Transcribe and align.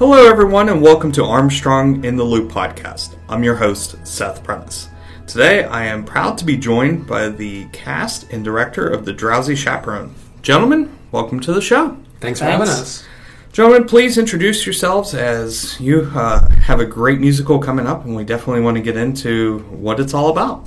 Hello, 0.00 0.26
everyone, 0.26 0.70
and 0.70 0.80
welcome 0.80 1.12
to 1.12 1.24
Armstrong 1.26 2.06
in 2.06 2.16
the 2.16 2.24
Loop 2.24 2.50
podcast. 2.50 3.16
I'm 3.28 3.44
your 3.44 3.56
host, 3.56 3.96
Seth 4.02 4.42
Prentice. 4.42 4.88
Today, 5.26 5.64
I 5.64 5.84
am 5.84 6.06
proud 6.06 6.38
to 6.38 6.46
be 6.46 6.56
joined 6.56 7.06
by 7.06 7.28
the 7.28 7.66
cast 7.66 8.32
and 8.32 8.42
director 8.42 8.88
of 8.88 9.04
The 9.04 9.12
Drowsy 9.12 9.54
Chaperone. 9.54 10.14
Gentlemen, 10.40 10.90
welcome 11.12 11.38
to 11.40 11.52
the 11.52 11.60
show. 11.60 11.98
Thanks 12.18 12.38
for 12.38 12.46
having 12.46 12.66
us. 12.66 13.04
Gentlemen, 13.52 13.86
please 13.86 14.16
introduce 14.16 14.64
yourselves 14.64 15.12
as 15.12 15.78
you 15.78 16.10
uh, 16.14 16.48
have 16.48 16.80
a 16.80 16.86
great 16.86 17.20
musical 17.20 17.58
coming 17.58 17.86
up, 17.86 18.06
and 18.06 18.16
we 18.16 18.24
definitely 18.24 18.62
want 18.62 18.78
to 18.78 18.82
get 18.82 18.96
into 18.96 19.58
what 19.68 20.00
it's 20.00 20.14
all 20.14 20.30
about. 20.30 20.66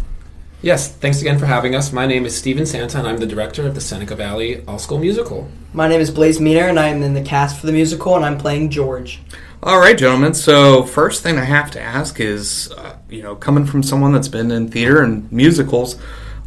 Yes, 0.63 0.87
thanks 0.87 1.19
again 1.19 1.37
for 1.39 1.45
having 1.45 1.75
us. 1.75 1.91
My 1.91 2.07
name 2.07 2.25
is 2.25 2.37
Steven 2.37 2.65
Santa, 2.65 2.97
and 2.97 3.05
I'm 3.05 3.17
the 3.17 3.25
director 3.25 3.67
of 3.67 3.75
the 3.75 3.81
Seneca 3.81 4.15
Valley 4.15 4.63
All 4.65 4.79
School 4.79 4.97
Musical. 4.97 5.51
My 5.73 5.89
name 5.89 5.99
is 5.99 6.09
Blaze 6.09 6.39
Meaner, 6.39 6.69
and 6.69 6.79
I 6.79 6.87
am 6.87 7.03
in 7.03 7.13
the 7.13 7.21
cast 7.21 7.59
for 7.59 7.65
the 7.65 7.73
musical, 7.73 8.15
and 8.15 8.23
I'm 8.23 8.37
playing 8.37 8.69
George. 8.69 9.19
All 9.61 9.77
right, 9.77 9.97
gentlemen. 9.97 10.33
So, 10.33 10.83
first 10.83 11.21
thing 11.21 11.37
I 11.37 11.43
have 11.43 11.69
to 11.71 11.81
ask 11.81 12.21
is, 12.21 12.71
uh, 12.77 12.95
you 13.09 13.21
know, 13.21 13.35
coming 13.35 13.65
from 13.65 13.83
someone 13.83 14.13
that's 14.13 14.29
been 14.29 14.51
in 14.51 14.69
theater 14.69 15.03
and 15.03 15.29
musicals, 15.33 15.97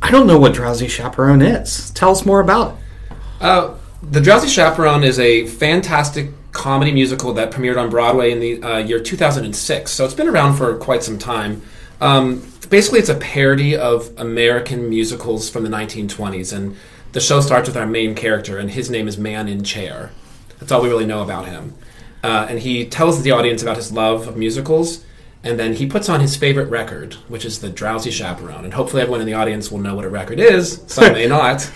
I 0.00 0.10
don't 0.10 0.26
know 0.26 0.38
what 0.38 0.54
Drowsy 0.54 0.88
Chaperone 0.88 1.42
is. 1.42 1.90
Tell 1.90 2.10
us 2.10 2.24
more 2.24 2.40
about 2.40 2.72
it. 2.72 3.16
Uh, 3.42 3.74
the 4.02 4.22
Drowsy 4.22 4.48
Chaperone 4.48 5.04
is 5.04 5.18
a 5.18 5.46
fantastic 5.46 6.30
comedy 6.52 6.90
musical 6.90 7.34
that 7.34 7.50
premiered 7.50 7.76
on 7.76 7.90
Broadway 7.90 8.32
in 8.32 8.40
the 8.40 8.62
uh, 8.62 8.78
year 8.78 8.98
2006. 8.98 9.90
So 9.90 10.06
it's 10.06 10.14
been 10.14 10.28
around 10.28 10.56
for 10.56 10.74
quite 10.78 11.02
some 11.02 11.18
time. 11.18 11.60
Um, 12.00 12.50
basically, 12.68 13.00
it's 13.00 13.08
a 13.08 13.14
parody 13.14 13.76
of 13.76 14.12
American 14.18 14.88
musicals 14.88 15.48
from 15.50 15.64
the 15.64 15.70
1920s, 15.70 16.56
and 16.56 16.76
the 17.12 17.20
show 17.20 17.40
starts 17.40 17.68
with 17.68 17.76
our 17.76 17.86
main 17.86 18.14
character, 18.14 18.58
and 18.58 18.70
his 18.70 18.90
name 18.90 19.08
is 19.08 19.16
Man 19.18 19.48
in 19.48 19.64
Chair. 19.64 20.10
That's 20.58 20.72
all 20.72 20.82
we 20.82 20.88
really 20.88 21.06
know 21.06 21.22
about 21.22 21.46
him. 21.46 21.74
Uh, 22.22 22.46
and 22.48 22.58
he 22.58 22.86
tells 22.86 23.22
the 23.22 23.30
audience 23.30 23.62
about 23.62 23.76
his 23.76 23.92
love 23.92 24.26
of 24.26 24.36
musicals, 24.36 25.04
and 25.44 25.58
then 25.58 25.74
he 25.74 25.86
puts 25.86 26.08
on 26.08 26.20
his 26.20 26.34
favorite 26.36 26.68
record, 26.68 27.14
which 27.28 27.44
is 27.44 27.60
the 27.60 27.68
Drowsy 27.68 28.10
Chaperone. 28.10 28.64
And 28.64 28.74
hopefully, 28.74 29.02
everyone 29.02 29.20
in 29.20 29.26
the 29.26 29.34
audience 29.34 29.70
will 29.70 29.78
know 29.78 29.94
what 29.94 30.04
a 30.04 30.08
record 30.08 30.40
is. 30.40 30.82
Some 30.88 31.12
may 31.12 31.26
not. 31.28 31.70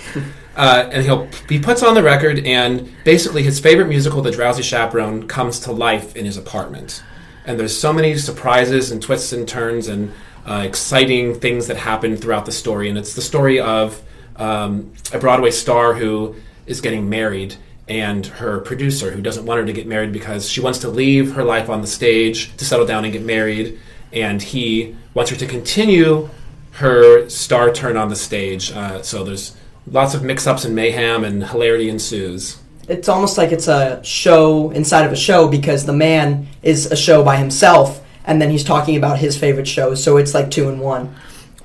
Uh, 0.57 0.89
and 0.91 1.05
he'll 1.05 1.29
he 1.49 1.61
puts 1.61 1.83
on 1.83 1.95
the 1.95 2.03
record, 2.03 2.41
and 2.41 2.91
basically, 3.05 3.43
his 3.43 3.61
favorite 3.61 3.87
musical, 3.87 4.23
The 4.23 4.33
Drowsy 4.33 4.63
Chaperone, 4.63 5.29
comes 5.29 5.61
to 5.61 5.73
life 5.73 6.17
in 6.17 6.25
his 6.25 6.37
apartment. 6.37 7.03
And 7.47 7.59
there's 7.59 7.79
so 7.79 7.93
many 7.93 8.17
surprises 8.19 8.91
and 8.91 9.01
twists 9.01 9.33
and 9.33 9.47
turns 9.47 9.89
and 9.89 10.13
uh, 10.47 10.63
exciting 10.65 11.35
things 11.35 11.67
that 11.67 11.77
happen 11.77 12.17
throughout 12.17 12.47
the 12.47 12.53
story. 12.53 12.89
And 12.89 12.99
it's 12.99 13.15
the 13.15 13.23
story 13.23 13.61
of 13.61 14.03
um, 14.37 14.93
a 15.13 15.19
Broadway 15.19 15.51
star 15.51 15.95
who 15.95 16.37
is 16.67 16.81
getting 16.81 17.09
married 17.09 17.57
and 17.89 18.25
her 18.25 18.61
producer 18.61 19.11
who 19.11 19.21
doesn't 19.21 19.45
want 19.45 19.61
her 19.61 19.67
to 19.67 19.73
get 19.73 19.87
married 19.87 20.13
because 20.13 20.49
she 20.49 20.61
wants 20.61 20.79
to 20.79 20.89
leave 20.89 21.33
her 21.33 21.43
life 21.43 21.69
on 21.69 21.81
the 21.81 21.87
stage 21.87 22.57
to 22.57 22.65
settle 22.65 22.87
down 22.87 23.05
and 23.05 23.13
get 23.13 23.23
married. 23.23 23.79
And 24.13 24.41
he 24.41 24.97
wants 25.13 25.31
her 25.31 25.37
to 25.37 25.47
continue 25.47 26.29
her 26.73 27.29
star 27.29 27.73
turn 27.73 27.97
on 27.97 28.09
the 28.09 28.17
stage. 28.17 28.73
Uh, 28.73 29.03
so 29.03 29.25
there's 29.25 29.57
lots 29.87 30.15
of 30.15 30.23
mix 30.23 30.47
ups 30.47 30.65
and 30.65 30.75
mayhem, 30.75 31.25
and 31.25 31.45
hilarity 31.45 31.89
ensues. 31.89 32.59
It's 32.89 33.09
almost 33.09 33.39
like 33.39 33.53
it's 33.53 33.69
a 33.69 34.03
show 34.03 34.71
inside 34.71 35.05
of 35.05 35.13
a 35.13 35.17
show 35.17 35.49
because 35.49 35.87
the 35.87 35.93
man 35.93 36.49
is 36.63 36.87
a 36.87 36.97
show 36.97 37.23
by 37.23 37.37
himself, 37.37 38.00
and 38.25 38.41
then 38.41 38.51
he's 38.51 38.65
talking 38.65 38.97
about 38.97 39.19
his 39.19 39.37
favorite 39.37 39.69
shows. 39.69 40.03
So 40.03 40.17
it's 40.17 40.35
like 40.35 40.51
two 40.51 40.69
in 40.69 40.79
one. 40.79 41.15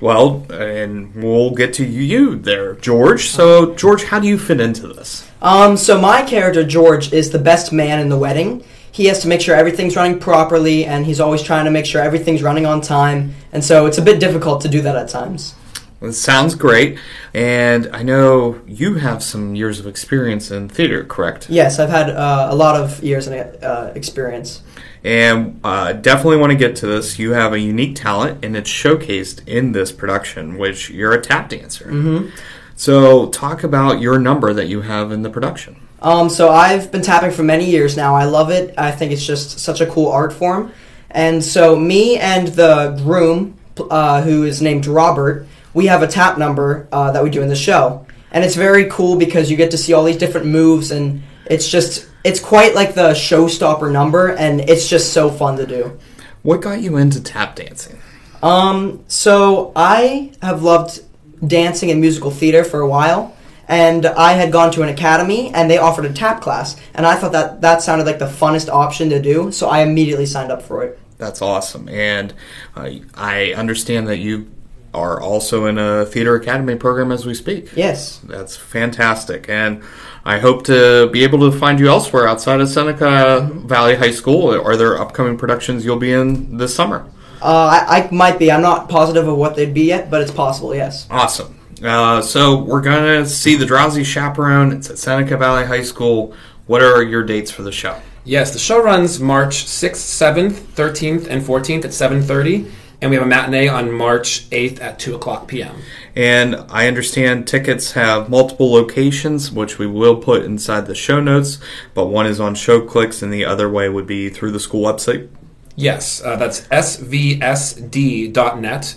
Well, 0.00 0.44
and 0.50 1.14
we'll 1.14 1.52
get 1.52 1.72
to 1.74 1.84
you 1.84 2.36
there, 2.36 2.74
George. 2.74 3.28
So, 3.28 3.74
George, 3.74 4.04
how 4.04 4.20
do 4.20 4.28
you 4.28 4.38
fit 4.38 4.60
into 4.60 4.86
this? 4.88 5.26
Um, 5.40 5.76
so 5.76 5.98
my 5.98 6.22
character 6.22 6.64
George 6.64 7.12
is 7.14 7.30
the 7.30 7.38
best 7.38 7.72
man 7.72 8.00
in 8.00 8.10
the 8.10 8.18
wedding. 8.18 8.62
He 8.92 9.06
has 9.06 9.20
to 9.22 9.28
make 9.28 9.40
sure 9.40 9.54
everything's 9.54 9.96
running 9.96 10.18
properly, 10.18 10.84
and 10.84 11.06
he's 11.06 11.20
always 11.20 11.42
trying 11.42 11.64
to 11.64 11.70
make 11.70 11.86
sure 11.86 12.02
everything's 12.02 12.42
running 12.42 12.66
on 12.66 12.80
time. 12.80 13.34
And 13.52 13.64
so 13.64 13.86
it's 13.86 13.98
a 13.98 14.02
bit 14.02 14.20
difficult 14.20 14.60
to 14.62 14.68
do 14.68 14.82
that 14.82 14.96
at 14.96 15.08
times. 15.08 15.54
It 16.00 16.12
sounds 16.12 16.54
great. 16.54 16.98
And 17.32 17.88
I 17.92 18.02
know 18.02 18.60
you 18.66 18.94
have 18.94 19.22
some 19.22 19.54
years 19.54 19.80
of 19.80 19.86
experience 19.86 20.50
in 20.50 20.68
theater, 20.68 21.04
correct? 21.04 21.48
Yes, 21.48 21.78
I've 21.78 21.88
had 21.88 22.10
uh, 22.10 22.48
a 22.50 22.54
lot 22.54 22.76
of 22.76 23.02
years 23.02 23.26
in 23.26 23.34
uh, 23.34 23.92
experience. 23.94 24.62
And 25.02 25.60
uh, 25.62 25.92
definitely 25.92 26.38
want 26.38 26.50
to 26.52 26.58
get 26.58 26.76
to 26.76 26.86
this. 26.86 27.18
You 27.18 27.32
have 27.32 27.52
a 27.52 27.60
unique 27.60 27.96
talent, 27.96 28.44
and 28.44 28.56
it's 28.56 28.70
showcased 28.70 29.46
in 29.46 29.72
this 29.72 29.92
production, 29.92 30.58
which 30.58 30.90
you're 30.90 31.12
a 31.12 31.20
tap 31.20 31.48
dancer. 31.48 31.86
Mm-hmm. 31.86 32.36
So, 32.74 33.28
talk 33.28 33.64
about 33.64 34.00
your 34.00 34.18
number 34.18 34.52
that 34.52 34.66
you 34.66 34.82
have 34.82 35.12
in 35.12 35.22
the 35.22 35.30
production. 35.30 35.86
Um, 36.02 36.28
so 36.28 36.50
I've 36.50 36.92
been 36.92 37.02
tapping 37.02 37.30
for 37.30 37.42
many 37.42 37.70
years 37.70 37.96
now. 37.96 38.14
I 38.14 38.24
love 38.24 38.50
it. 38.50 38.74
I 38.76 38.90
think 38.90 39.12
it's 39.12 39.24
just 39.24 39.58
such 39.58 39.80
a 39.80 39.86
cool 39.86 40.08
art 40.08 40.32
form. 40.32 40.72
And 41.10 41.42
so 41.42 41.76
me 41.76 42.18
and 42.18 42.48
the 42.48 43.00
groom, 43.02 43.56
uh, 43.90 44.22
who 44.22 44.44
is 44.44 44.60
named 44.60 44.86
Robert, 44.86 45.46
we 45.76 45.86
have 45.88 46.02
a 46.02 46.06
tap 46.06 46.38
number 46.38 46.88
uh, 46.90 47.12
that 47.12 47.22
we 47.22 47.28
do 47.28 47.42
in 47.42 47.48
the 47.48 47.54
show. 47.54 48.06
And 48.32 48.42
it's 48.42 48.54
very 48.54 48.86
cool 48.86 49.18
because 49.18 49.50
you 49.50 49.58
get 49.58 49.70
to 49.72 49.78
see 49.78 49.92
all 49.92 50.04
these 50.04 50.16
different 50.16 50.46
moves, 50.46 50.90
and 50.90 51.22
it's 51.50 51.68
just 51.68 52.08
it's 52.24 52.40
quite 52.40 52.74
like 52.74 52.94
the 52.94 53.10
showstopper 53.10 53.92
number, 53.92 54.30
and 54.30 54.62
it's 54.62 54.88
just 54.88 55.12
so 55.12 55.30
fun 55.30 55.56
to 55.58 55.66
do. 55.66 55.98
What 56.42 56.62
got 56.62 56.80
you 56.80 56.96
into 56.96 57.22
tap 57.22 57.56
dancing? 57.56 58.00
Um, 58.42 59.04
so 59.06 59.72
I 59.76 60.32
have 60.40 60.62
loved 60.62 61.02
dancing 61.46 61.90
and 61.90 62.00
musical 62.00 62.30
theater 62.30 62.64
for 62.64 62.80
a 62.80 62.88
while, 62.88 63.36
and 63.68 64.06
I 64.06 64.32
had 64.32 64.50
gone 64.50 64.72
to 64.72 64.82
an 64.82 64.88
academy, 64.88 65.52
and 65.54 65.70
they 65.70 65.78
offered 65.78 66.06
a 66.06 66.12
tap 66.12 66.40
class, 66.40 66.76
and 66.94 67.06
I 67.06 67.16
thought 67.16 67.32
that 67.32 67.60
that 67.60 67.82
sounded 67.82 68.06
like 68.06 68.18
the 68.18 68.26
funnest 68.26 68.70
option 68.70 69.10
to 69.10 69.20
do, 69.20 69.52
so 69.52 69.68
I 69.68 69.80
immediately 69.80 70.26
signed 70.26 70.50
up 70.50 70.62
for 70.62 70.84
it. 70.84 70.98
That's 71.18 71.42
awesome, 71.42 71.88
and 71.88 72.32
uh, 72.74 72.90
I 73.14 73.52
understand 73.52 74.08
that 74.08 74.18
you 74.18 74.50
are 74.96 75.20
also 75.20 75.66
in 75.66 75.78
a 75.78 76.06
theater 76.06 76.34
academy 76.34 76.74
program 76.74 77.12
as 77.12 77.26
we 77.26 77.34
speak. 77.34 77.68
Yes, 77.76 78.18
That's 78.24 78.56
fantastic, 78.56 79.48
and 79.48 79.82
I 80.24 80.38
hope 80.38 80.64
to 80.64 81.08
be 81.12 81.22
able 81.22 81.50
to 81.50 81.56
find 81.56 81.78
you 81.78 81.88
elsewhere 81.88 82.26
outside 82.26 82.60
of 82.60 82.68
Seneca 82.68 83.48
Valley 83.66 83.94
High 83.96 84.10
School. 84.10 84.50
Are 84.60 84.76
there 84.76 84.98
upcoming 84.98 85.36
productions 85.36 85.84
you'll 85.84 85.98
be 85.98 86.12
in 86.12 86.56
this 86.56 86.74
summer? 86.74 87.06
uh, 87.42 87.84
I, 87.88 87.98
I 87.98 88.10
might 88.10 88.38
be. 88.38 88.50
I'm 88.50 88.62
not 88.62 88.88
positive 88.88 89.28
of 89.28 89.36
what 89.36 89.54
they'd 89.54 89.74
be 89.74 89.82
yet, 89.82 90.10
but 90.10 90.22
it's 90.22 90.30
possible. 90.32 90.74
Yes. 90.74 91.06
Awesome. 91.10 91.54
Uh, 91.84 92.22
so 92.22 92.62
we're 92.64 92.80
gonna 92.80 93.26
see 93.26 93.54
the 93.56 93.66
Drowsy 93.66 94.02
Chaperone. 94.02 94.72
It's 94.72 94.88
at 94.88 94.96
Seneca 94.98 95.36
Valley 95.36 95.66
High 95.66 95.82
School. 95.82 96.34
What 96.66 96.82
are 96.82 97.02
your 97.02 97.22
dates 97.22 97.50
for 97.50 97.62
the 97.62 97.70
show? 97.70 98.00
Yes, 98.24 98.52
the 98.52 98.58
show 98.58 98.82
runs 98.82 99.20
March 99.20 99.66
6th, 99.66 99.92
7th, 99.94 100.54
13th, 100.74 101.28
and 101.28 101.42
14th 101.42 101.84
at 101.84 101.92
7.30, 101.92 102.68
and 103.00 103.10
we 103.10 103.16
have 103.16 103.24
a 103.24 103.28
matinee 103.28 103.68
on 103.68 103.92
March 103.92 104.48
8th 104.50 104.80
at 104.80 104.98
2 104.98 105.14
o'clock 105.14 105.48
p.m. 105.48 105.76
And 106.14 106.56
I 106.70 106.88
understand 106.88 107.46
tickets 107.46 107.92
have 107.92 108.30
multiple 108.30 108.72
locations, 108.72 109.52
which 109.52 109.78
we 109.78 109.86
will 109.86 110.16
put 110.16 110.44
inside 110.44 110.86
the 110.86 110.94
show 110.94 111.20
notes. 111.20 111.58
But 111.94 112.06
one 112.06 112.26
is 112.26 112.40
on 112.40 112.54
ShowClix, 112.54 113.22
and 113.22 113.32
the 113.32 113.44
other 113.44 113.68
way 113.70 113.88
would 113.88 114.06
be 114.06 114.30
through 114.30 114.52
the 114.52 114.60
school 114.60 114.84
website. 114.84 115.28
Yes, 115.78 116.22
uh, 116.24 116.36
that's 116.36 116.62
svsd.net, 116.68 117.76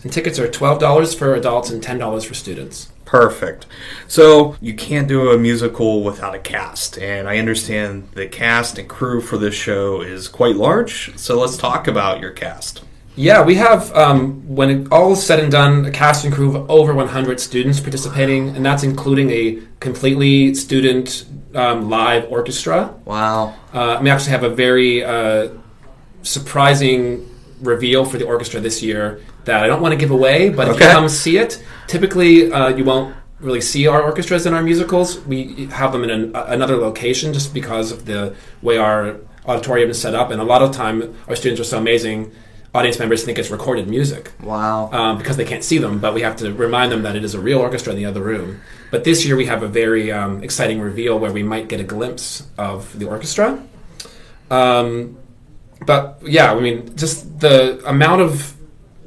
and 0.01 0.13
tickets 0.13 0.39
are 0.39 0.47
$12 0.47 1.15
for 1.17 1.35
adults 1.35 1.69
and 1.69 1.83
$10 1.83 2.25
for 2.25 2.33
students. 2.33 2.89
Perfect. 3.03 3.65
So 4.07 4.55
you 4.61 4.73
can't 4.73 5.09
do 5.09 5.31
a 5.31 5.37
musical 5.37 6.03
without 6.03 6.35
a 6.35 6.39
cast, 6.39 6.97
and 6.97 7.27
I 7.27 7.37
understand 7.37 8.07
the 8.13 8.27
cast 8.27 8.77
and 8.77 8.87
crew 8.87 9.19
for 9.19 9.37
this 9.37 9.55
show 9.55 9.99
is 9.99 10.29
quite 10.29 10.55
large. 10.55 11.17
So 11.17 11.37
let's 11.37 11.57
talk 11.57 11.87
about 11.87 12.21
your 12.21 12.31
cast. 12.31 12.83
Yeah, 13.19 13.43
we 13.43 13.55
have, 13.55 13.93
um, 13.97 14.47
when 14.47 14.69
it 14.69 14.91
all 14.93 15.11
is 15.11 15.21
said 15.21 15.41
and 15.41 15.51
done, 15.51 15.83
a 15.83 15.91
cast 15.91 16.23
and 16.23 16.33
crew 16.33 16.55
of 16.55 16.71
over 16.71 16.93
100 16.93 17.41
students 17.41 17.81
participating, 17.81 18.55
and 18.55 18.65
that's 18.65 18.81
including 18.81 19.29
a 19.29 19.59
completely 19.81 20.55
student 20.55 21.25
um, 21.53 21.89
live 21.89 22.31
orchestra. 22.31 22.95
Wow. 23.03 23.55
Uh, 23.73 23.99
we 24.01 24.09
actually 24.09 24.31
have 24.31 24.43
a 24.43 24.49
very 24.49 25.03
uh, 25.03 25.49
surprising 26.21 27.29
reveal 27.59 28.05
for 28.05 28.17
the 28.17 28.25
orchestra 28.25 28.61
this 28.61 28.81
year 28.81 29.21
that 29.43 29.65
I 29.65 29.67
don't 29.67 29.81
want 29.81 29.91
to 29.91 29.97
give 29.97 30.11
away, 30.11 30.47
but 30.47 30.69
if 30.69 30.79
you 30.79 30.87
come 30.87 31.09
see 31.09 31.35
it, 31.39 31.61
typically 31.87 32.49
uh, 32.53 32.69
you 32.69 32.85
won't 32.85 33.13
really 33.41 33.59
see 33.59 33.85
our 33.85 34.01
orchestras 34.01 34.45
in 34.45 34.53
our 34.53 34.63
musicals. 34.63 35.19
We 35.25 35.65
have 35.65 35.91
them 35.91 36.05
in 36.05 36.09
an, 36.09 36.31
another 36.33 36.77
location 36.77 37.33
just 37.33 37.53
because 37.53 37.91
of 37.91 38.05
the 38.05 38.33
way 38.61 38.77
our 38.77 39.17
auditorium 39.45 39.89
is 39.89 39.99
set 39.99 40.15
up, 40.15 40.31
and 40.31 40.39
a 40.39 40.45
lot 40.45 40.61
of 40.61 40.71
time 40.71 41.13
our 41.27 41.35
students 41.35 41.59
are 41.59 41.65
so 41.65 41.79
amazing. 41.79 42.31
Audience 42.73 42.99
members 42.99 43.23
think 43.23 43.39
it's 43.39 43.49
recorded 43.49 43.89
music 43.89 44.31
Wow. 44.43 44.91
um, 44.91 45.17
because 45.17 45.37
they 45.37 45.45
can't 45.45 45.63
see 45.63 45.79
them, 45.79 45.97
but 45.99 46.13
we 46.13 46.21
have 46.21 46.35
to 46.37 46.53
remind 46.53 46.91
them 46.91 47.01
that 47.01 47.15
it 47.15 47.23
is 47.23 47.33
a 47.33 47.39
real 47.39 47.57
orchestra 47.59 47.91
in 47.93 47.97
the 47.97 48.05
other 48.05 48.21
room. 48.21 48.61
But 48.91 49.03
this 49.03 49.25
year 49.25 49.35
we 49.35 49.47
have 49.47 49.63
a 49.63 49.67
very 49.67 50.11
um, 50.11 50.43
exciting 50.43 50.79
reveal 50.79 51.17
where 51.17 51.31
we 51.31 51.41
might 51.41 51.67
get 51.67 51.79
a 51.79 51.83
glimpse 51.83 52.47
of 52.59 52.97
the 52.99 53.07
orchestra. 53.07 53.63
Um, 54.51 55.17
but 55.85 56.19
yeah, 56.23 56.53
I 56.53 56.59
mean, 56.59 56.95
just 56.95 57.39
the 57.39 57.81
amount 57.87 58.21
of 58.21 58.55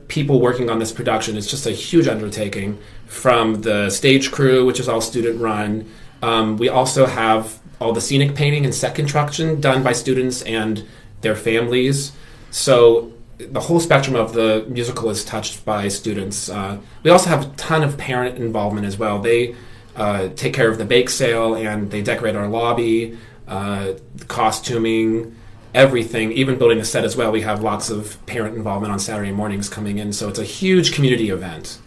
people 0.08 0.40
working 0.40 0.68
on 0.68 0.78
this 0.80 0.90
production 0.92 1.36
is 1.36 1.46
just 1.46 1.64
a 1.66 1.70
huge 1.70 2.08
undertaking. 2.08 2.78
From 3.06 3.62
the 3.62 3.90
stage 3.90 4.32
crew, 4.32 4.66
which 4.66 4.80
is 4.80 4.88
all 4.88 5.00
student 5.00 5.40
run, 5.40 5.88
um, 6.22 6.56
we 6.56 6.68
also 6.68 7.06
have 7.06 7.60
all 7.80 7.92
the 7.92 8.00
scenic 8.00 8.34
painting 8.34 8.64
and 8.64 8.74
set 8.74 8.94
construction 8.94 9.60
done 9.60 9.82
by 9.82 9.92
students 9.92 10.42
and 10.42 10.84
their 11.20 11.36
families. 11.36 12.12
So 12.50 13.12
the 13.38 13.60
whole 13.60 13.80
spectrum 13.80 14.16
of 14.16 14.32
the 14.32 14.64
musical 14.68 15.10
is 15.10 15.24
touched 15.24 15.64
by 15.64 15.88
students. 15.88 16.48
Uh, 16.48 16.78
we 17.02 17.10
also 17.10 17.28
have 17.28 17.46
a 17.46 17.56
ton 17.56 17.82
of 17.82 17.98
parent 17.98 18.38
involvement 18.38 18.86
as 18.86 18.98
well. 18.98 19.18
They 19.18 19.54
uh, 19.96 20.28
take 20.36 20.54
care 20.54 20.70
of 20.70 20.78
the 20.78 20.84
bake 20.84 21.10
sale 21.10 21.54
and 21.54 21.90
they 21.90 22.02
decorate 22.02 22.36
our 22.36 22.48
lobby, 22.48 23.18
uh, 23.48 23.94
costuming, 24.28 25.36
everything, 25.74 26.32
even 26.32 26.58
building 26.58 26.78
the 26.78 26.84
set 26.84 27.04
as 27.04 27.16
well. 27.16 27.32
We 27.32 27.42
have 27.42 27.62
lots 27.62 27.90
of 27.90 28.24
parent 28.26 28.56
involvement 28.56 28.92
on 28.92 28.98
Saturday 28.98 29.32
mornings 29.32 29.68
coming 29.68 29.98
in, 29.98 30.12
so 30.12 30.28
it's 30.28 30.38
a 30.38 30.44
huge 30.44 30.92
community 30.92 31.30
event. 31.30 31.78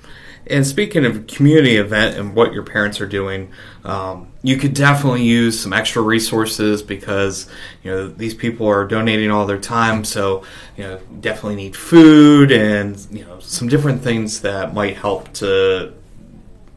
And 0.48 0.66
speaking 0.66 1.06
of 1.06 1.28
community 1.28 1.78
event 1.78 2.18
and 2.18 2.36
what 2.36 2.54
your 2.54 2.64
parents 2.64 3.02
are 3.02 3.08
doing, 3.08 3.52
um, 3.84 4.32
you 4.44 4.58
could 4.58 4.74
definitely 4.74 5.24
use 5.24 5.60
some 5.60 5.74
extra 5.74 6.02
resources 6.02 6.84
because 6.84 7.50
you 7.84 7.92
know 7.92 8.08
these 8.08 8.34
people 8.34 8.68
are 8.68 8.86
donating 8.86 9.32
all 9.32 9.46
their 9.46 9.60
time. 9.60 10.04
So 10.04 10.44
you 10.78 10.84
know 10.84 11.00
definitely 11.20 11.56
need 11.56 11.76
food 11.76 12.52
and 12.52 12.96
you 13.12 13.26
know 13.26 13.40
some 13.40 13.68
different 13.68 14.02
things 14.02 14.42
that 14.42 14.74
might 14.74 14.98
help 14.98 15.34
to 15.34 15.94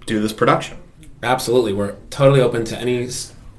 do 0.06 0.20
this 0.20 0.32
production. 0.32 0.78
Absolutely, 1.22 1.72
we're 1.72 1.96
totally 2.10 2.40
open 2.40 2.64
to 2.64 2.78
any 2.78 3.08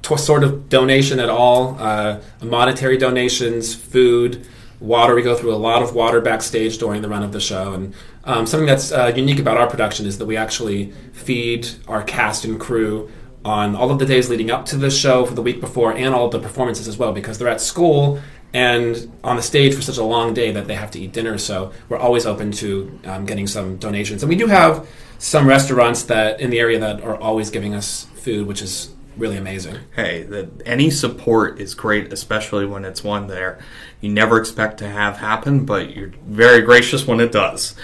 to- 0.02 0.18
sort 0.18 0.44
of 0.44 0.70
donation 0.70 1.20
at 1.20 1.30
all. 1.30 1.78
Uh, 1.80 2.20
monetary 2.42 2.98
donations, 2.98 3.76
food, 3.76 4.48
water. 4.80 5.16
We 5.16 5.22
go 5.22 5.36
through 5.36 5.54
a 5.54 5.58
lot 5.58 5.82
of 5.82 5.94
water 5.94 6.22
backstage 6.22 6.78
during 6.78 7.02
the 7.02 7.10
run 7.10 7.24
of 7.24 7.32
the 7.32 7.40
show, 7.40 7.74
and 7.74 7.94
um, 8.24 8.46
something 8.46 8.68
that's 8.68 8.92
uh, 8.92 9.12
unique 9.16 9.40
about 9.40 9.58
our 9.58 9.68
production 9.68 10.06
is 10.06 10.18
that 10.18 10.26
we 10.26 10.38
actually 10.38 10.92
feed 11.14 11.70
our 11.88 12.04
cast 12.04 12.46
and 12.46 12.60
crew 12.60 13.10
on 13.44 13.76
all 13.76 13.90
of 13.90 14.00
the 14.00 14.06
days 14.06 14.30
leading 14.30 14.52
up 14.52 14.66
to 14.66 14.78
the 14.78 14.92
show 14.92 15.26
for 15.26 15.34
the 15.34 15.42
week 15.42 15.62
before, 15.62 15.94
and 15.94 16.14
all 16.14 16.30
the 16.30 16.40
performances 16.40 16.88
as 16.88 16.98
well, 16.98 17.12
because 17.14 17.38
they're 17.38 17.48
at 17.48 17.62
school 17.62 18.20
and 18.54 19.12
on 19.24 19.36
the 19.36 19.44
stage 19.44 19.76
for 19.76 19.82
such 19.82 19.98
a 19.98 20.04
long 20.04 20.34
day 20.34 20.52
that 20.52 20.66
they 20.66 20.74
have 20.74 20.90
to 20.90 21.00
eat 21.00 21.14
dinner. 21.14 21.38
So 21.38 21.72
we're 21.88 21.98
always 21.98 22.26
open 22.26 22.52
to 22.54 23.00
um, 23.06 23.26
getting 23.26 23.48
some 23.48 23.78
donations, 23.78 24.24
and 24.24 24.30
we 24.30 24.36
do 24.36 24.48
have 24.48 24.88
some 25.20 25.48
restaurants 25.48 26.04
that 26.04 26.40
in 26.40 26.50
the 26.50 26.60
area 26.60 26.80
that 26.80 27.02
are 27.02 27.16
always 27.16 27.50
giving 27.50 27.76
us 27.76 28.06
food, 28.16 28.48
which 28.48 28.62
is 28.62 28.94
really 29.18 29.38
amazing. 29.38 29.78
Hey, 29.96 30.24
that 30.24 30.50
any 30.66 30.90
support 30.90 31.60
is 31.60 31.74
great, 31.74 32.14
especially 32.14 32.66
when 32.66 32.86
it's 32.86 33.04
one 33.04 33.28
there 33.28 33.60
you 34.02 34.10
never 34.10 34.40
expect 34.40 34.78
to 34.80 34.88
have 34.88 35.18
happen, 35.18 35.66
but 35.66 35.96
you're 35.96 36.14
very 36.26 36.62
gracious 36.62 37.06
when 37.06 37.20
it 37.20 37.32
does. 37.32 37.76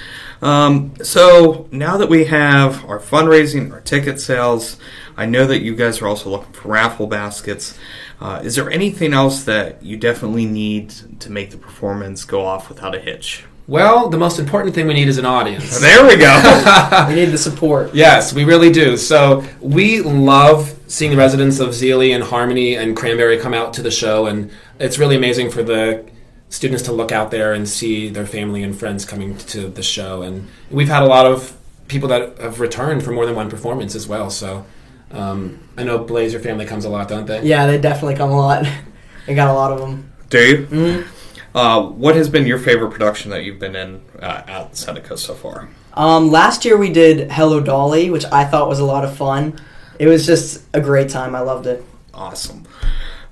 Um, 0.42 0.94
so 1.04 1.68
now 1.72 1.98
that 1.98 2.10
we 2.10 2.25
have 2.25 2.86
our 2.86 3.00
fundraising, 3.00 3.72
our 3.72 3.81
ticket 3.81 4.19
sales, 4.22 4.77
I 5.18 5.25
know 5.25 5.45
that 5.48 5.62
you 5.62 5.75
guys 5.75 6.01
are 6.01 6.07
also 6.07 6.30
looking 6.30 6.54
for 6.54 6.69
raffle 6.69 7.07
baskets. 7.07 7.77
Uh, 8.22 8.42
is 8.44 8.56
there 8.56 8.69
anything 8.69 9.13
else 9.13 9.44
that 9.44 9.83
you 9.83 9.98
definitely 9.98 10.45
need 10.45 10.89
to 11.19 11.30
make 11.30 11.51
the 11.51 11.57
performance 11.57 12.24
go 12.24 12.45
off 12.45 12.69
without 12.69 12.95
a 12.95 13.00
hitch? 13.00 13.45
Well, 13.67 14.09
the 14.09 14.17
most 14.17 14.38
important 14.39 14.75
thing 14.75 14.85
we 14.88 14.94
need 14.94 15.07
is 15.07 15.17
an 15.17 15.25
audience. 15.25 15.79
There 15.85 16.06
we 16.07 16.17
go. 16.17 17.06
we 17.09 17.15
need 17.15 17.25
the 17.31 17.38
support. 17.38 17.94
Yes, 17.95 18.31
we 18.33 18.44
really 18.44 18.71
do. 18.71 18.95
So 18.97 19.44
we 19.59 20.01
love 20.01 20.73
seeing 20.88 21.12
the 21.12 21.17
residents 21.17 21.59
of 21.59 21.73
Zelie 21.73 22.12
and 22.13 22.23
Harmony 22.23 22.75
and 22.75 22.95
Cranberry 22.95 23.38
come 23.39 23.53
out 23.53 23.73
to 23.73 23.81
the 23.81 23.89
show, 23.91 24.27
and 24.27 24.51
it's 24.79 25.00
really 25.00 25.15
amazing 25.15 25.50
for 25.50 25.63
the 25.63 26.06
students 26.50 26.83
to 26.83 26.91
look 26.91 27.12
out 27.12 27.31
there 27.31 27.53
and 27.53 27.67
see 27.67 28.07
their 28.09 28.25
family 28.27 28.62
and 28.62 28.77
friends 28.77 29.03
coming 29.03 29.35
to 29.38 29.67
the 29.67 29.81
show. 29.83 30.21
And 30.21 30.47
we've 30.69 30.88
had 30.88 31.01
a 31.01 31.07
lot 31.07 31.25
of 31.25 31.57
people 31.88 32.07
that 32.09 32.38
have 32.39 32.59
returned 32.59 33.03
for 33.03 33.12
more 33.12 33.25
than 33.25 33.35
one 33.35 33.50
performance 33.50 33.95
as 33.95 34.07
well. 34.07 34.29
So 34.29 34.63
um, 35.12 35.59
I 35.75 35.83
know 35.83 35.97
Blazer 35.97 36.39
family 36.39 36.65
comes 36.65 36.85
a 36.85 36.89
lot, 36.89 37.07
don't 37.07 37.25
they? 37.25 37.41
Yeah, 37.44 37.65
they 37.65 37.79
definitely 37.79 38.15
come 38.15 38.29
a 38.29 38.38
lot. 38.38 38.65
we 39.27 39.33
got 39.33 39.50
a 39.50 39.53
lot 39.53 39.71
of 39.71 39.79
them. 39.79 40.12
Dave, 40.29 40.69
Mhm. 40.69 41.06
Uh, 41.55 41.81
what 41.81 42.15
has 42.15 42.29
been 42.29 42.45
your 42.45 42.59
favorite 42.59 42.91
production 42.91 43.31
that 43.31 43.45
you've 43.45 43.59
been 43.59 43.75
in 43.75 44.01
uh, 44.21 44.43
at 44.45 44.75
Seneca 44.75 45.17
so 45.17 45.33
far? 45.33 45.69
Um, 45.93 46.29
last 46.29 46.65
year 46.65 46.77
we 46.77 46.91
did 46.91 47.31
Hello 47.31 47.61
Dolly, 47.61 48.09
which 48.09 48.25
I 48.25 48.43
thought 48.43 48.67
was 48.67 48.79
a 48.79 48.85
lot 48.85 49.05
of 49.05 49.15
fun. 49.15 49.59
It 49.97 50.07
was 50.07 50.25
just 50.25 50.65
a 50.73 50.81
great 50.81 51.07
time. 51.07 51.33
I 51.33 51.39
loved 51.39 51.65
it. 51.65 51.83
Awesome. 52.13 52.65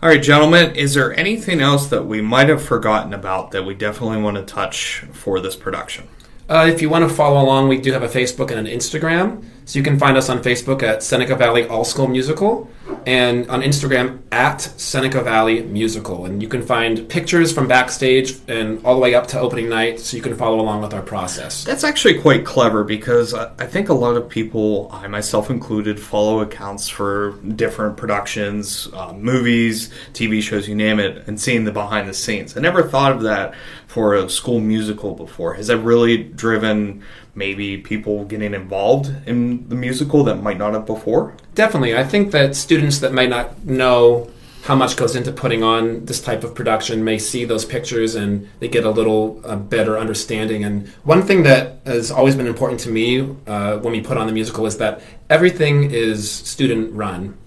All 0.01 0.09
right, 0.09 0.23
gentlemen, 0.23 0.75
is 0.75 0.93
there 0.93 1.17
anything 1.17 1.59
else 1.59 1.87
that 1.87 2.05
we 2.05 2.21
might 2.21 2.47
have 2.49 2.63
forgotten 2.63 3.13
about 3.13 3.51
that 3.51 3.63
we 3.63 3.73
definitely 3.73 4.21
want 4.21 4.37
to 4.37 4.43
touch 4.43 5.05
for 5.11 5.41
this 5.41 5.55
production? 5.55 6.07
Uh, 6.49 6.69
if 6.69 6.81
you 6.81 6.89
want 6.89 7.07
to 7.07 7.13
follow 7.13 7.41
along, 7.41 7.67
we 7.67 7.79
do 7.79 7.91
have 7.91 8.03
a 8.03 8.07
Facebook 8.07 8.51
and 8.51 8.59
an 8.59 8.73
Instagram. 8.73 9.45
So 9.65 9.79
you 9.79 9.83
can 9.83 9.97
find 9.97 10.17
us 10.17 10.29
on 10.29 10.43
Facebook 10.43 10.83
at 10.83 11.03
Seneca 11.03 11.35
Valley 11.35 11.67
All 11.67 11.85
School 11.85 12.07
Musical 12.07 12.69
and 13.05 13.49
on 13.49 13.61
Instagram 13.61 14.21
at 14.31 14.61
Seneca 14.61 15.21
Valley 15.21 15.63
Musical. 15.63 16.25
And 16.25 16.41
you 16.41 16.47
can 16.47 16.61
find 16.61 17.07
pictures 17.09 17.51
from 17.51 17.67
backstage 17.67 18.37
and 18.47 18.83
all 18.85 18.95
the 18.95 19.01
way 19.01 19.15
up 19.15 19.27
to 19.27 19.39
opening 19.39 19.69
night 19.69 19.99
so 19.99 20.17
you 20.17 20.23
can 20.23 20.35
follow 20.35 20.59
along 20.59 20.81
with 20.81 20.93
our 20.93 21.01
process. 21.01 21.63
That's 21.63 21.83
actually 21.83 22.19
quite 22.19 22.45
clever 22.45 22.83
because 22.83 23.33
I 23.33 23.65
think 23.67 23.89
a 23.89 23.93
lot 23.93 24.15
of 24.15 24.29
people, 24.29 24.89
I 24.91 25.07
myself 25.07 25.49
included, 25.49 25.99
follow 25.99 26.41
accounts 26.41 26.89
for 26.89 27.33
different 27.55 27.97
productions, 27.97 28.87
uh, 28.93 29.13
movies, 29.13 29.89
TV 30.13 30.41
shows, 30.41 30.67
you 30.67 30.75
name 30.75 30.99
it, 30.99 31.27
and 31.27 31.39
seeing 31.39 31.63
the 31.63 31.71
behind 31.71 32.07
the 32.07 32.13
scenes. 32.13 32.57
I 32.57 32.61
never 32.61 32.83
thought 32.83 33.11
of 33.11 33.21
that 33.23 33.53
for 33.87 34.15
a 34.15 34.29
school 34.29 34.59
musical 34.59 35.13
before. 35.13 35.53
Has 35.53 35.67
that 35.67 35.77
really 35.77 36.17
driven 36.17 37.03
maybe 37.35 37.77
people 37.77 38.25
getting 38.25 38.53
involved 38.53 39.13
in 39.27 39.67
the 39.69 39.75
musical 39.75 40.23
that 40.23 40.35
might 40.35 40.57
not 40.57 40.73
have 40.73 40.85
before? 40.85 41.35
Definitely. 41.55 41.95
I 41.95 42.03
think 42.03 42.31
that 42.31 42.55
students 42.55 42.99
that 42.99 43.13
may 43.13 43.27
not 43.27 43.63
know 43.65 44.29
how 44.63 44.75
much 44.75 44.95
goes 44.95 45.15
into 45.15 45.31
putting 45.31 45.61
on 45.61 46.05
this 46.05 46.21
type 46.21 46.43
of 46.43 46.55
production 46.55 47.03
may 47.03 47.19
see 47.19 47.43
those 47.43 47.65
pictures 47.65 48.15
and 48.15 48.47
they 48.59 48.69
get 48.69 48.85
a 48.85 48.89
little 48.89 49.41
uh, 49.43 49.57
better 49.57 49.99
understanding. 49.99 50.63
And 50.63 50.87
one 51.03 51.21
thing 51.21 51.43
that 51.43 51.79
has 51.85 52.11
always 52.11 52.35
been 52.35 52.47
important 52.47 52.79
to 52.81 52.89
me 52.89 53.35
uh, 53.45 53.77
when 53.79 53.91
we 53.91 53.99
put 53.99 54.17
on 54.17 54.25
the 54.25 54.31
musical 54.31 54.65
is 54.65 54.77
that 54.77 55.01
everything 55.29 55.91
is 55.91 56.31
student 56.31 56.93
run. 56.93 57.37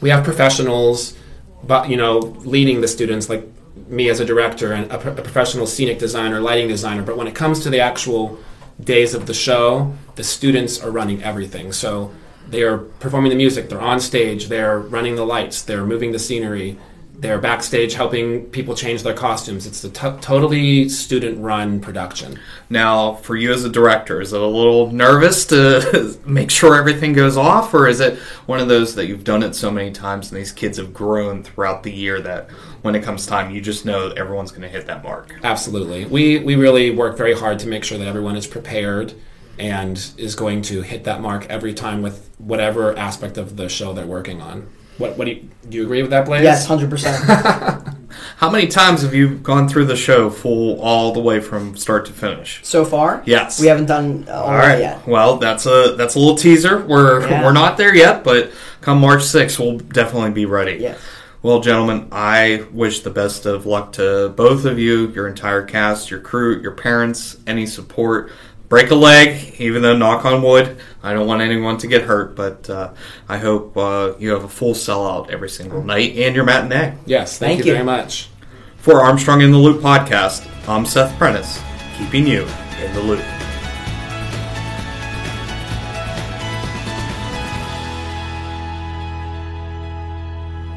We 0.00 0.10
have 0.10 0.22
professionals, 0.22 1.16
but 1.64 1.90
you 1.90 1.96
know, 1.96 2.18
leading 2.18 2.80
the 2.80 2.88
students 2.88 3.28
like 3.28 3.44
me 3.88 4.08
as 4.08 4.20
a 4.20 4.24
director 4.24 4.72
and 4.72 4.90
a, 4.92 4.98
pro- 4.98 5.12
a 5.12 5.22
professional 5.22 5.66
scenic 5.66 5.98
designer, 5.98 6.40
lighting 6.40 6.68
designer. 6.68 7.02
But 7.02 7.16
when 7.16 7.26
it 7.26 7.34
comes 7.34 7.60
to 7.64 7.70
the 7.70 7.80
actual 7.80 8.38
days 8.80 9.12
of 9.12 9.26
the 9.26 9.34
show, 9.34 9.92
the 10.14 10.22
students 10.22 10.80
are 10.80 10.90
running 10.92 11.20
everything. 11.24 11.72
So 11.72 12.12
they 12.50 12.62
are 12.62 12.78
performing 12.78 13.30
the 13.30 13.36
music, 13.36 13.68
they're 13.68 13.80
on 13.80 14.00
stage, 14.00 14.48
they're 14.48 14.78
running 14.78 15.16
the 15.16 15.24
lights, 15.24 15.62
they're 15.62 15.84
moving 15.86 16.12
the 16.12 16.18
scenery, 16.18 16.76
they're 17.20 17.38
backstage 17.38 17.92
helping 17.92 18.46
people 18.46 18.74
change 18.74 19.02
their 19.02 19.14
costumes. 19.14 19.66
It's 19.66 19.84
a 19.84 19.90
t- 19.90 20.20
totally 20.22 20.88
student 20.88 21.38
run 21.38 21.80
production. 21.80 22.38
Now, 22.70 23.16
for 23.16 23.36
you 23.36 23.52
as 23.52 23.62
a 23.62 23.68
director, 23.68 24.22
is 24.22 24.32
it 24.32 24.40
a 24.40 24.46
little 24.46 24.90
nervous 24.90 25.44
to 25.46 26.18
make 26.26 26.50
sure 26.50 26.76
everything 26.76 27.12
goes 27.12 27.36
off, 27.36 27.74
or 27.74 27.88
is 27.88 28.00
it 28.00 28.18
one 28.46 28.58
of 28.58 28.68
those 28.68 28.94
that 28.94 29.06
you've 29.06 29.24
done 29.24 29.42
it 29.42 29.54
so 29.54 29.70
many 29.70 29.90
times 29.90 30.32
and 30.32 30.40
these 30.40 30.52
kids 30.52 30.78
have 30.78 30.94
grown 30.94 31.42
throughout 31.42 31.82
the 31.82 31.92
year 31.92 32.20
that 32.22 32.50
when 32.82 32.94
it 32.94 33.02
comes 33.02 33.26
time, 33.26 33.54
you 33.54 33.60
just 33.60 33.84
know 33.84 34.10
everyone's 34.12 34.50
going 34.50 34.62
to 34.62 34.68
hit 34.68 34.86
that 34.86 35.04
mark? 35.04 35.34
Absolutely. 35.42 36.06
We, 36.06 36.38
we 36.38 36.56
really 36.56 36.90
work 36.90 37.18
very 37.18 37.34
hard 37.34 37.58
to 37.60 37.68
make 37.68 37.84
sure 37.84 37.98
that 37.98 38.06
everyone 38.06 38.36
is 38.36 38.46
prepared 38.46 39.14
and 39.60 40.10
is 40.16 40.34
going 40.34 40.62
to 40.62 40.82
hit 40.82 41.04
that 41.04 41.20
mark 41.20 41.46
every 41.48 41.74
time 41.74 42.02
with 42.02 42.30
whatever 42.38 42.96
aspect 42.98 43.36
of 43.38 43.56
the 43.56 43.68
show 43.68 43.92
they're 43.92 44.06
working 44.06 44.40
on. 44.40 44.68
What, 44.98 45.16
what 45.16 45.24
do, 45.26 45.30
you, 45.32 45.48
do 45.68 45.76
you 45.78 45.84
agree 45.84 46.02
with 46.02 46.10
that, 46.10 46.26
Blaze? 46.26 46.42
Yes, 46.42 46.66
hundred 46.66 46.90
percent. 46.90 47.22
How 48.36 48.50
many 48.50 48.66
times 48.66 49.02
have 49.02 49.14
you 49.14 49.36
gone 49.36 49.68
through 49.68 49.86
the 49.86 49.96
show 49.96 50.28
full 50.30 50.80
all 50.80 51.12
the 51.12 51.20
way 51.20 51.40
from 51.40 51.76
start 51.76 52.04
to 52.06 52.12
finish? 52.12 52.60
So 52.64 52.84
far, 52.84 53.22
Yes. 53.24 53.60
we 53.60 53.66
haven't 53.68 53.86
done 53.86 54.26
uh, 54.28 54.32
all 54.32 54.44
All 54.44 54.50
right 54.52 54.68
right. 54.70 54.78
yet. 54.80 55.06
Well, 55.06 55.36
that's 55.38 55.64
a 55.66 55.94
that's 55.96 56.16
a 56.16 56.18
little 56.18 56.34
teaser. 56.36 56.84
We're 56.84 57.26
Yeah. 57.28 57.44
we're 57.44 57.52
not 57.52 57.76
there 57.76 57.94
yet, 57.94 58.24
but 58.24 58.50
come 58.80 59.00
March 59.00 59.20
6th, 59.22 59.58
we'll 59.58 59.78
definitely 59.78 60.32
be 60.32 60.44
ready. 60.46 60.78
Yes. 60.80 60.98
Well, 61.42 61.60
gentlemen, 61.60 62.08
I 62.12 62.66
wish 62.70 63.00
the 63.00 63.08
best 63.10 63.46
of 63.46 63.64
luck 63.64 63.92
to 63.94 64.28
both 64.36 64.66
of 64.66 64.78
you, 64.78 65.08
your 65.12 65.26
entire 65.26 65.62
cast, 65.62 66.10
your 66.10 66.20
crew, 66.20 66.60
your 66.60 66.72
parents, 66.72 67.38
any 67.46 67.64
support. 67.64 68.30
Break 68.70 68.92
a 68.92 68.94
leg, 68.94 69.56
even 69.58 69.82
though 69.82 69.96
knock 69.96 70.24
on 70.24 70.42
wood. 70.42 70.78
I 71.02 71.12
don't 71.12 71.26
want 71.26 71.42
anyone 71.42 71.76
to 71.78 71.88
get 71.88 72.02
hurt, 72.02 72.36
but 72.36 72.70
uh, 72.70 72.92
I 73.28 73.36
hope 73.36 73.76
uh, 73.76 74.12
you 74.20 74.30
have 74.30 74.44
a 74.44 74.48
full 74.48 74.74
sellout 74.74 75.28
every 75.28 75.48
single 75.50 75.82
night 75.82 76.16
and 76.16 76.36
your 76.36 76.44
matinee. 76.44 76.94
Yes, 77.04 77.36
thank, 77.36 77.56
Thank 77.56 77.58
you 77.66 77.72
you. 77.72 77.72
very 77.72 77.84
much. 77.84 78.28
For 78.76 79.02
Armstrong 79.02 79.40
in 79.40 79.50
the 79.50 79.58
Loop 79.58 79.82
podcast, 79.82 80.48
I'm 80.68 80.86
Seth 80.86 81.18
Prentice, 81.18 81.60
keeping 81.98 82.28
you 82.28 82.46
in 82.80 82.94
the 82.94 83.02
loop. 83.02 83.24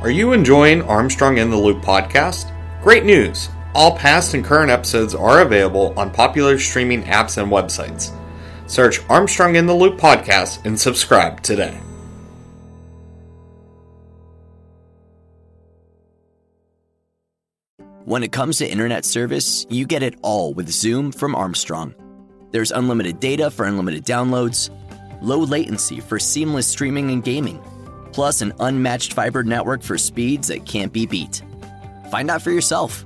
Are 0.01 0.09
you 0.09 0.33
enjoying 0.33 0.81
Armstrong 0.81 1.38
in 1.38 1.51
the 1.51 1.57
Loop 1.57 1.83
podcast? 1.83 2.51
Great 2.81 3.05
news! 3.05 3.50
All 3.75 3.98
past 3.98 4.34
and 4.34 4.46
current 4.46 4.70
episodes 4.70 5.15
are 5.15 5.42
available 5.42 5.94
on 5.98 6.12
popular 6.12 6.60
streaming 6.60 7.03
apps 7.03 7.42
and 7.42 7.51
websites. 7.51 8.12
Search 8.70 9.00
Armstrong 9.10 9.56
in 9.56 9.65
the 9.65 9.74
Loop 9.74 10.00
podcast 10.00 10.63
and 10.65 10.80
subscribe 10.80 11.42
today. 11.42 11.80
When 18.06 18.22
it 18.22 18.32
comes 18.32 18.58
to 18.58 18.70
internet 18.70 19.06
service, 19.06 19.65
you 19.70 19.88
get 19.88 20.03
it 20.03 20.15
all 20.22 20.53
with 20.53 20.70
Zoom 20.70 21.12
from 21.12 21.36
Armstrong. 21.36 21.96
There's 22.51 22.72
unlimited 22.72 23.20
data 23.20 23.50
for 23.50 23.65
unlimited 23.65 24.06
downloads, 24.06 24.70
low 25.22 25.39
latency 25.39 26.00
for 26.00 26.20
seamless 26.20 26.68
streaming 26.68 27.12
and 27.12 27.24
gaming 27.24 27.62
plus 28.13 28.42
an 28.42 28.53
unmatched 28.60 29.13
fiber 29.13 29.44
network 29.44 29.82
for 29.82 29.98
speeds 29.98 30.48
that 30.48 30.65
can't 30.65 30.94
be 30.94 31.06
beat. 31.06 31.42
Find 32.10 32.30
out 32.30 32.42
for 32.42 32.51
yourself. 32.51 33.06